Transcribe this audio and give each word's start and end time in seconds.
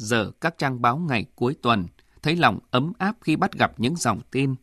giờ 0.00 0.30
các 0.40 0.58
trang 0.58 0.82
báo 0.82 0.96
ngày 0.96 1.24
cuối 1.34 1.56
tuần, 1.62 1.86
thấy 2.22 2.36
lòng 2.36 2.58
ấm 2.70 2.92
áp 2.98 3.16
khi 3.20 3.36
bắt 3.36 3.52
gặp 3.52 3.72
những 3.76 3.96
dòng 3.96 4.20
tin. 4.30 4.54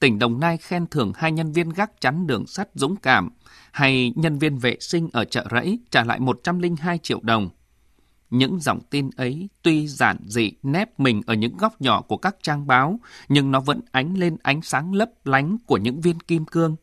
Tỉnh 0.00 0.18
Đồng 0.18 0.40
Nai 0.40 0.56
khen 0.56 0.86
thưởng 0.86 1.12
hai 1.14 1.32
nhân 1.32 1.52
viên 1.52 1.68
gác 1.68 2.00
chắn 2.00 2.26
đường 2.26 2.46
sắt 2.46 2.68
dũng 2.74 2.96
cảm, 2.96 3.30
hay 3.72 4.12
nhân 4.16 4.38
viên 4.38 4.58
vệ 4.58 4.76
sinh 4.80 5.08
ở 5.12 5.24
chợ 5.24 5.46
rẫy 5.50 5.78
trả 5.90 6.04
lại 6.04 6.20
102 6.20 6.98
triệu 6.98 7.20
đồng. 7.22 7.50
Những 8.30 8.60
dòng 8.60 8.80
tin 8.90 9.10
ấy 9.16 9.48
tuy 9.62 9.88
giản 9.88 10.16
dị 10.26 10.52
nép 10.62 11.00
mình 11.00 11.22
ở 11.26 11.34
những 11.34 11.56
góc 11.56 11.80
nhỏ 11.80 12.02
của 12.02 12.16
các 12.16 12.36
trang 12.42 12.66
báo, 12.66 13.00
nhưng 13.28 13.50
nó 13.50 13.60
vẫn 13.60 13.80
ánh 13.90 14.18
lên 14.18 14.36
ánh 14.42 14.62
sáng 14.62 14.94
lấp 14.94 15.10
lánh 15.24 15.56
của 15.66 15.76
những 15.76 16.00
viên 16.00 16.20
kim 16.20 16.44
cương. 16.44 16.76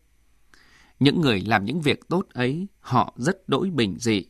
Những 1.00 1.22
người 1.22 1.42
làm 1.42 1.66
những 1.66 1.82
việc 1.82 2.08
tốt 2.10 2.26
ấy, 2.34 2.68
họ 2.80 3.14
rất 3.18 3.50
đỗi 3.50 3.70
bình 3.70 3.98
dị. 4.00 4.26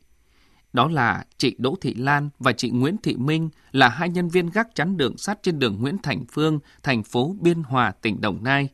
Đó 0.73 0.87
là 0.87 1.25
chị 1.37 1.55
Đỗ 1.57 1.75
Thị 1.81 1.93
Lan 1.93 2.29
và 2.39 2.51
chị 2.51 2.69
Nguyễn 2.69 2.95
Thị 3.03 3.15
Minh 3.15 3.49
là 3.71 3.89
hai 3.89 4.09
nhân 4.09 4.29
viên 4.29 4.49
gác 4.49 4.75
chắn 4.75 4.97
đường 4.97 5.17
sắt 5.17 5.43
trên 5.43 5.59
đường 5.59 5.81
Nguyễn 5.81 5.97
Thành 6.03 6.25
Phương, 6.31 6.59
thành 6.83 7.03
phố 7.03 7.35
Biên 7.41 7.63
Hòa, 7.63 7.91
tỉnh 7.91 8.21
Đồng 8.21 8.43
Nai. 8.43 8.69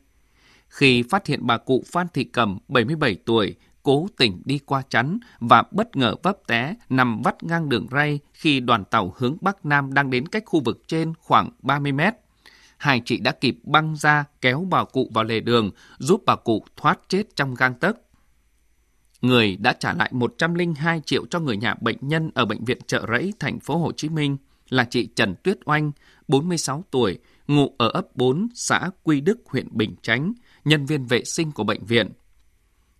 Khi 0.68 1.02
phát 1.02 1.26
hiện 1.26 1.46
bà 1.46 1.58
cụ 1.58 1.84
Phan 1.92 2.06
Thị 2.14 2.24
Cầm, 2.24 2.58
77 2.68 3.14
tuổi, 3.14 3.56
cố 3.82 4.06
tình 4.16 4.42
đi 4.44 4.58
qua 4.58 4.82
chắn 4.88 5.18
và 5.40 5.62
bất 5.70 5.96
ngờ 5.96 6.14
vấp 6.22 6.36
té 6.46 6.74
nằm 6.88 7.22
vắt 7.22 7.42
ngang 7.42 7.68
đường 7.68 7.86
ray 7.90 8.18
khi 8.32 8.60
đoàn 8.60 8.84
tàu 8.84 9.14
hướng 9.16 9.36
Bắc 9.40 9.66
Nam 9.66 9.94
đang 9.94 10.10
đến 10.10 10.28
cách 10.28 10.42
khu 10.46 10.60
vực 10.60 10.82
trên 10.88 11.12
khoảng 11.18 11.50
30 11.62 11.92
mét. 11.92 12.14
Hai 12.76 13.02
chị 13.04 13.18
đã 13.18 13.32
kịp 13.32 13.58
băng 13.64 13.96
ra 13.96 14.24
kéo 14.40 14.66
bà 14.70 14.84
cụ 14.84 15.10
vào 15.14 15.24
lề 15.24 15.40
đường, 15.40 15.70
giúp 15.98 16.22
bà 16.26 16.36
cụ 16.36 16.64
thoát 16.76 17.00
chết 17.08 17.36
trong 17.36 17.54
gang 17.54 17.74
tấc. 17.74 17.96
Người 19.22 19.56
đã 19.56 19.72
trả 19.72 19.94
lại 19.94 20.10
102 20.12 21.00
triệu 21.06 21.26
cho 21.30 21.40
người 21.40 21.56
nhà 21.56 21.74
bệnh 21.80 21.98
nhân 22.00 22.30
ở 22.34 22.44
bệnh 22.44 22.64
viện 22.64 22.78
Chợ 22.86 23.06
Rẫy, 23.08 23.32
thành 23.40 23.60
phố 23.60 23.76
Hồ 23.78 23.92
Chí 23.92 24.08
Minh 24.08 24.36
là 24.68 24.84
chị 24.84 25.08
Trần 25.16 25.34
Tuyết 25.42 25.58
Oanh, 25.64 25.92
46 26.28 26.84
tuổi, 26.90 27.18
ngụ 27.46 27.74
ở 27.78 27.88
ấp 27.88 28.16
4, 28.16 28.48
xã 28.54 28.90
Quy 29.02 29.20
Đức, 29.20 29.38
huyện 29.46 29.68
Bình 29.70 29.94
Chánh, 30.02 30.32
nhân 30.64 30.86
viên 30.86 31.06
vệ 31.06 31.24
sinh 31.24 31.52
của 31.52 31.64
bệnh 31.64 31.84
viện. 31.84 32.10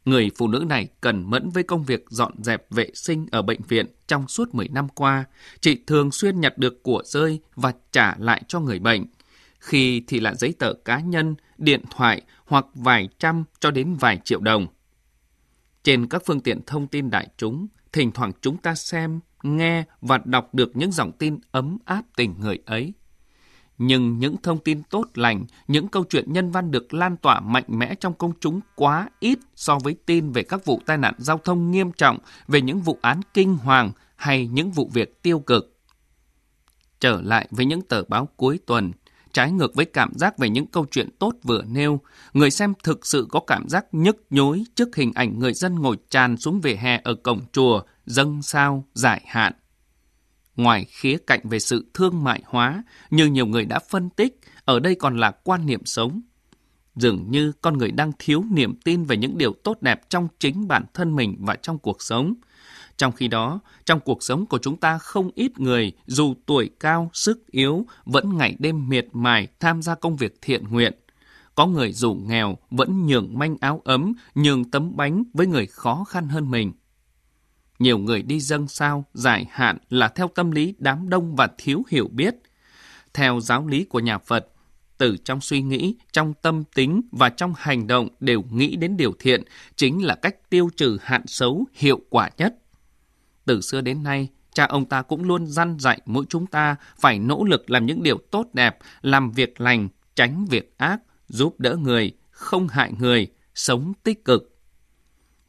Người 0.05 0.31
phụ 0.37 0.49
nữ 0.49 0.65
này 0.69 0.89
cần 1.01 1.31
mẫn 1.31 1.51
với 1.51 1.63
công 1.63 1.85
việc 1.85 2.05
dọn 2.09 2.33
dẹp 2.43 2.71
vệ 2.71 2.91
sinh 2.95 3.27
ở 3.31 3.43
bệnh 3.43 3.61
viện 3.69 3.87
trong 4.07 4.29
suốt 4.29 4.55
10 4.55 4.69
năm 4.69 4.89
qua. 4.89 5.25
Chị 5.61 5.79
thường 5.87 6.13
xuyên 6.13 6.41
nhặt 6.41 6.59
được 6.59 6.83
của 6.83 7.03
rơi 7.05 7.41
và 7.55 7.73
trả 7.93 8.17
lại 8.19 8.43
cho 8.49 8.61
người 8.61 8.79
bệnh. 8.79 9.07
Khi 9.59 10.03
thì 10.07 10.21
là 10.21 10.35
giấy 10.35 10.55
tờ 10.59 10.73
cá 10.73 11.01
nhân, 11.01 11.35
điện 11.59 11.85
thoại 11.91 12.23
hoặc 12.47 12.67
vài 12.75 13.09
trăm 13.19 13.45
cho 13.61 13.71
đến 13.71 13.95
vài 13.95 14.21
triệu 14.25 14.41
đồng. 14.41 14.67
Trên 15.87 16.07
các 16.07 16.23
phương 16.27 16.41
tiện 16.41 16.61
thông 16.67 16.87
tin 16.87 17.11
đại 17.11 17.29
chúng, 17.37 17.67
thỉnh 17.93 18.13
thoảng 18.13 18.33
chúng 18.41 18.57
ta 18.57 18.75
xem, 18.75 19.21
nghe 19.43 19.85
và 20.01 20.19
đọc 20.25 20.55
được 20.55 20.77
những 20.77 20.93
dòng 20.93 21.13
tin 21.13 21.39
ấm 21.51 21.79
áp 21.85 22.03
tình 22.17 22.35
người 22.41 22.59
ấy. 22.67 22.95
Nhưng 23.79 24.19
những 24.19 24.37
thông 24.43 24.59
tin 24.59 24.83
tốt 24.83 25.05
lành, 25.15 25.47
những 25.69 25.89
câu 25.89 26.05
chuyện 26.05 26.33
nhân 26.33 26.51
văn 26.51 26.71
được 26.71 26.95
lan 26.95 27.17
tỏa 27.17 27.41
mạnh 27.41 27.65
mẽ 27.69 27.95
trong 27.95 28.15
công 28.15 28.33
chúng 28.41 28.61
quá 28.75 29.09
ít 29.21 29.39
so 29.55 29.79
với 29.79 29.97
tin 30.07 30.33
về 30.33 30.43
các 30.43 30.65
vụ 30.65 30.81
tai 30.87 30.99
nạn 30.99 31.15
giao 31.19 31.39
thông 31.39 31.71
nghiêm 31.71 31.93
trọng, 31.93 32.19
về 32.49 32.61
những 32.61 32.81
vụ 32.81 32.99
án 33.03 33.21
kinh 33.35 33.57
hoàng 33.57 33.93
hay 34.17 34.47
những 34.47 34.71
vụ 34.71 34.91
việc 34.93 35.23
tiêu 35.23 35.39
cực. 35.39 35.79
Trở 37.01 37.21
lại 37.21 37.49
với 37.51 37.67
những 37.67 37.83
tờ 37.83 38.03
báo 38.09 38.29
cuối 38.37 38.59
tuần, 38.67 38.93
trái 39.37 39.53
ngược 39.53 39.75
với 39.75 39.87
cảm 39.87 40.13
giác 40.15 40.39
về 40.39 40.49
những 40.49 40.67
câu 40.67 40.87
chuyện 40.91 41.09
tốt 41.19 41.35
vừa 41.43 41.63
nêu, 41.63 42.01
người 42.33 42.51
xem 42.51 42.75
thực 42.83 43.07
sự 43.07 43.27
có 43.31 43.41
cảm 43.41 43.69
giác 43.69 43.87
nhức 43.93 44.17
nhối 44.31 44.65
trước 44.75 44.97
hình 44.97 45.13
ảnh 45.15 45.39
người 45.39 45.55
dân 45.55 45.75
ngồi 45.75 45.97
tràn 46.11 46.37
xuống 46.37 46.61
vỉa 46.61 46.75
hè 46.75 47.01
ở 47.05 47.15
cổng 47.15 47.41
chùa, 47.53 47.83
dâng 48.07 48.43
sao, 48.43 48.85
giải 48.95 49.23
hạn. 49.27 49.53
Ngoài 50.57 50.87
khía 50.89 51.17
cạnh 51.27 51.41
về 51.45 51.59
sự 51.59 51.87
thương 51.95 52.25
mại 52.25 52.43
hóa, 52.47 52.83
như 53.11 53.27
nhiều 53.27 53.47
người 53.47 53.65
đã 53.65 53.79
phân 53.79 54.11
tích, 54.11 54.41
ở 54.65 54.81
đây 54.81 54.95
còn 54.95 55.17
là 55.17 55.31
quan 55.31 55.67
niệm 55.67 55.85
sống. 55.85 56.21
Dường 56.95 57.31
như 57.31 57.53
con 57.61 57.79
người 57.79 57.91
đang 57.91 58.13
thiếu 58.19 58.45
niềm 58.51 58.75
tin 58.85 59.05
về 59.05 59.17
những 59.17 59.39
điều 59.39 59.53
tốt 59.53 59.77
đẹp 59.81 60.11
trong 60.11 60.29
chính 60.39 60.69
bản 60.69 60.85
thân 60.95 61.17
mình 61.17 61.37
và 61.39 61.57
trong 61.57 61.79
cuộc 61.79 62.03
sống. 62.03 62.35
Trong 62.97 63.13
khi 63.13 63.29
đó, 63.29 63.61
trong 63.85 64.01
cuộc 64.01 64.23
sống 64.23 64.47
của 64.47 64.59
chúng 64.59 64.77
ta 64.77 64.99
không 64.99 65.31
ít 65.35 65.61
người, 65.61 65.93
dù 66.07 66.35
tuổi 66.47 66.71
cao, 66.81 67.11
sức 67.13 67.47
yếu, 67.51 67.87
vẫn 68.05 68.37
ngày 68.37 68.57
đêm 68.59 68.89
miệt 68.89 69.07
mài 69.13 69.49
tham 69.61 69.83
gia 69.83 69.95
công 69.95 70.17
việc 70.17 70.39
thiện 70.43 70.65
nguyện. 70.65 70.93
Có 71.55 71.67
người 71.67 71.93
dù 71.93 72.15
nghèo 72.15 72.59
vẫn 72.71 73.07
nhường 73.07 73.39
manh 73.39 73.57
áo 73.61 73.81
ấm, 73.85 74.13
nhường 74.35 74.71
tấm 74.71 74.97
bánh 74.97 75.25
với 75.35 75.47
người 75.47 75.67
khó 75.67 76.05
khăn 76.05 76.29
hơn 76.29 76.51
mình. 76.51 76.73
Nhiều 77.79 77.99
người 77.99 78.23
đi 78.23 78.41
dâng 78.41 78.69
sao, 78.69 79.05
giải 79.15 79.47
hạn 79.51 79.79
là 79.91 80.09
theo 80.09 80.29
tâm 80.35 80.51
lý 80.51 80.75
đám 80.79 81.09
đông 81.09 81.37
và 81.37 81.49
thiếu 81.59 81.83
hiểu 81.89 82.09
biết. 82.13 82.35
Theo 83.15 83.41
giáo 83.41 83.67
lý 83.67 83.85
của 83.85 84.01
nhà 84.01 84.19
Phật, 84.19 84.47
từ 84.99 85.17
trong 85.17 85.41
suy 85.41 85.63
nghĩ, 85.63 85.97
trong 86.13 86.35
tâm 86.43 86.65
tính 86.75 87.03
và 87.13 87.29
trong 87.29 87.55
hành 87.57 87.87
động 87.87 88.09
đều 88.21 88.43
nghĩ 88.51 88.77
đến 88.77 88.97
điều 88.97 89.13
thiện, 89.19 89.43
chính 89.77 90.05
là 90.05 90.15
cách 90.15 90.51
tiêu 90.51 90.71
trừ 90.77 90.99
hạn 91.03 91.27
xấu 91.27 91.67
hiệu 91.75 92.01
quả 92.11 92.31
nhất. 92.37 92.55
Từ 93.47 93.61
xưa 93.61 93.81
đến 93.81 94.03
nay, 94.03 94.29
cha 94.53 94.65
ông 94.67 94.85
ta 94.85 95.03
cũng 95.03 95.25
luôn 95.25 95.47
dăn 95.47 95.77
dạy 95.79 96.01
mỗi 96.07 96.25
chúng 96.29 96.47
ta 96.47 96.77
phải 96.99 97.19
nỗ 97.19 97.45
lực 97.45 97.71
làm 97.71 97.87
những 97.87 98.03
điều 98.03 98.19
tốt 98.31 98.47
đẹp, 98.53 98.79
làm 99.03 99.33
việc 99.33 99.61
lành, 99.61 99.89
tránh 100.15 100.47
việc 100.51 100.75
ác, 100.79 101.01
giúp 101.29 101.61
đỡ 101.61 101.77
người, 101.77 102.13
không 102.31 102.69
hại 102.69 102.93
người, 102.99 103.27
sống 103.55 103.93
tích 104.03 104.25
cực. 104.25 104.53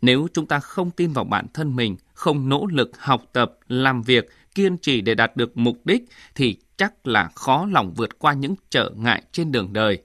Nếu 0.02 0.28
chúng 0.34 0.46
ta 0.46 0.59
không 0.59 0.91
tin 0.91 1.13
vào 1.13 1.25
bản 1.25 1.46
thân 1.53 1.75
mình, 1.75 1.97
không 2.13 2.50
nỗ 2.50 2.66
lực 2.66 2.91
học 3.00 3.24
tập, 3.34 3.58
làm 3.68 4.02
việc, 4.02 4.29
kiên 4.56 4.78
trì 4.78 5.02
để 5.02 5.16
đạt 5.16 5.35
được 5.35 5.58
mục 5.58 5.85
đích 5.85 6.03
thì 6.35 6.58
chắc 6.78 7.08
là 7.08 7.29
khó 7.35 7.68
lòng 7.72 7.94
vượt 7.94 8.19
qua 8.19 8.34
những 8.34 8.56
trở 8.69 8.91
ngại 8.96 9.24
trên 9.31 9.52
đường 9.52 9.74
đời. 9.74 10.03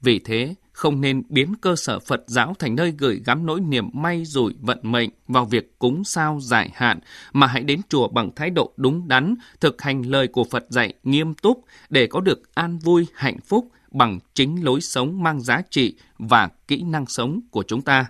Vì 0.00 0.18
thế, 0.18 0.54
không 0.80 1.00
nên 1.00 1.22
biến 1.28 1.54
cơ 1.60 1.76
sở 1.76 1.98
Phật 1.98 2.22
giáo 2.26 2.54
thành 2.58 2.74
nơi 2.74 2.94
gửi 2.98 3.22
gắm 3.24 3.46
nỗi 3.46 3.60
niềm 3.60 3.88
may 3.92 4.24
rủi 4.24 4.54
vận 4.60 4.78
mệnh 4.82 5.10
vào 5.28 5.44
việc 5.44 5.78
cúng 5.78 6.04
sao 6.04 6.38
giải 6.40 6.70
hạn, 6.74 6.98
mà 7.32 7.46
hãy 7.46 7.62
đến 7.62 7.80
chùa 7.88 8.08
bằng 8.08 8.30
thái 8.36 8.50
độ 8.50 8.72
đúng 8.76 9.08
đắn, 9.08 9.34
thực 9.60 9.82
hành 9.82 10.02
lời 10.02 10.28
của 10.28 10.44
Phật 10.44 10.64
dạy 10.68 10.94
nghiêm 11.02 11.34
túc 11.34 11.64
để 11.90 12.06
có 12.06 12.20
được 12.20 12.54
an 12.54 12.78
vui, 12.78 13.06
hạnh 13.14 13.40
phúc 13.40 13.70
bằng 13.90 14.18
chính 14.34 14.64
lối 14.64 14.80
sống 14.80 15.22
mang 15.22 15.40
giá 15.40 15.62
trị 15.70 15.96
và 16.18 16.48
kỹ 16.68 16.82
năng 16.82 17.06
sống 17.06 17.40
của 17.50 17.62
chúng 17.62 17.82
ta. 17.82 18.06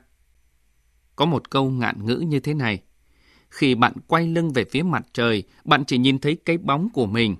Có 1.16 1.24
một 1.24 1.50
câu 1.50 1.70
ngạn 1.70 2.06
ngữ 2.06 2.16
như 2.16 2.40
thế 2.40 2.54
này. 2.54 2.82
Khi 3.48 3.74
bạn 3.74 3.92
quay 4.06 4.26
lưng 4.26 4.52
về 4.52 4.64
phía 4.70 4.82
mặt 4.82 5.06
trời, 5.12 5.42
bạn 5.64 5.84
chỉ 5.84 5.98
nhìn 5.98 6.18
thấy 6.18 6.36
cái 6.44 6.58
bóng 6.58 6.88
của 6.90 7.06
mình. 7.06 7.36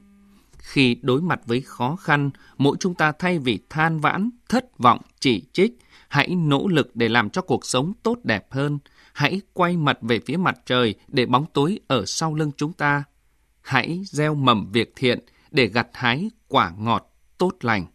Khi 0.58 0.96
đối 1.02 1.22
mặt 1.22 1.40
với 1.46 1.60
khó 1.60 1.96
khăn, 1.96 2.30
mỗi 2.58 2.76
chúng 2.80 2.94
ta 2.94 3.12
thay 3.12 3.38
vì 3.38 3.58
than 3.70 4.00
vãn, 4.00 4.30
thất 4.50 4.78
vọng, 4.78 5.00
chỉ 5.20 5.42
trích, 5.52 5.78
hãy 6.08 6.28
nỗ 6.28 6.68
lực 6.68 6.96
để 6.96 7.08
làm 7.08 7.30
cho 7.30 7.42
cuộc 7.42 7.66
sống 7.66 7.92
tốt 8.02 8.18
đẹp 8.24 8.46
hơn. 8.50 8.78
Hãy 9.12 9.40
quay 9.52 9.76
mặt 9.76 9.98
về 10.02 10.20
phía 10.26 10.36
mặt 10.36 10.60
trời 10.66 10.94
để 11.08 11.26
bóng 11.26 11.46
tối 11.52 11.78
ở 11.86 12.04
sau 12.06 12.34
lưng 12.34 12.50
chúng 12.56 12.72
ta. 12.72 13.04
Hãy 13.60 14.02
gieo 14.06 14.34
mầm 14.34 14.72
việc 14.72 14.92
thiện 14.96 15.18
để 15.50 15.66
gặt 15.66 15.88
hái 15.92 16.30
quả 16.48 16.72
ngọt 16.78 17.12
tốt 17.38 17.52
lành. 17.60 17.86